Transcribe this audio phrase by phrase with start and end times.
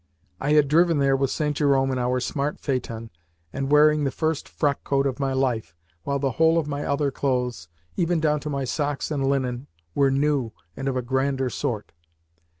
[0.39, 1.55] I had driven there with St.
[1.55, 3.11] Jerome in our smart phaeton
[3.53, 7.67] and wearing the first frockcoat of my life, while the whole of my other clothes
[7.95, 11.91] even down to my socks and linen were new and of a grander sort.